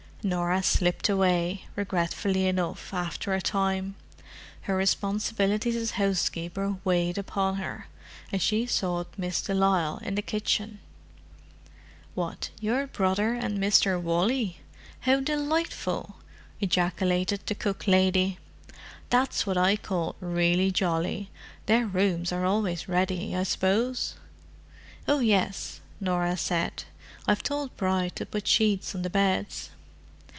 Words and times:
Norah 0.23 0.61
slipped 0.61 1.09
away, 1.09 1.65
regretfully 1.75 2.45
enough, 2.45 2.93
after 2.93 3.33
a 3.33 3.41
time: 3.41 3.95
her 4.61 4.75
responsibilities 4.75 5.75
as 5.75 5.91
housekeeper 5.97 6.77
weighed 6.85 7.17
upon 7.17 7.55
her, 7.55 7.87
and 8.31 8.39
she 8.39 8.67
sought 8.67 9.07
Miss 9.17 9.41
de 9.41 9.55
Lisle 9.55 9.97
in 10.03 10.13
the 10.13 10.21
kitchen. 10.21 10.79
"What, 12.13 12.51
your 12.59 12.85
brother 12.85 13.33
and 13.33 13.57
Mr. 13.57 13.99
Wally? 13.99 14.59
How 14.99 15.21
delightful!" 15.21 16.17
ejaculated 16.59 17.41
the 17.47 17.55
cook 17.55 17.87
lady. 17.87 18.37
"That's 19.09 19.47
what 19.47 19.57
I 19.57 19.75
call 19.75 20.15
really 20.21 20.69
jolly. 20.69 21.31
Their 21.65 21.87
rooms 21.87 22.31
are 22.31 22.45
always 22.45 22.87
ready, 22.87 23.35
I 23.35 23.41
suppose?" 23.41 24.13
"Oh, 25.07 25.19
yes," 25.19 25.81
Norah 25.99 26.37
said. 26.37 26.83
"I've 27.25 27.41
told 27.41 27.75
Bride 27.75 28.15
to 28.17 28.27
put 28.27 28.47
sheets 28.47 28.93
on 28.93 29.01
the 29.01 29.09
beds." 29.09 29.71